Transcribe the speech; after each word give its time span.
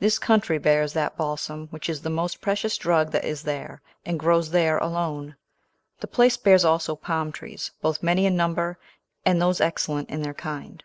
This 0.00 0.18
country 0.18 0.58
bears 0.58 0.92
that 0.94 1.16
balsam, 1.16 1.68
which 1.68 1.88
is 1.88 2.02
the 2.02 2.10
most 2.10 2.40
precious 2.40 2.76
drug 2.76 3.12
that 3.12 3.24
is 3.24 3.44
there, 3.44 3.80
and 4.04 4.18
grows 4.18 4.50
there 4.50 4.76
alone. 4.78 5.36
The 6.00 6.08
place 6.08 6.36
bears 6.36 6.64
also 6.64 6.96
palm 6.96 7.30
trees, 7.30 7.70
both 7.80 8.02
many 8.02 8.26
in 8.26 8.34
number, 8.34 8.76
and 9.24 9.40
those 9.40 9.60
excellent 9.60 10.10
in 10.10 10.22
their 10.22 10.34
kind. 10.34 10.82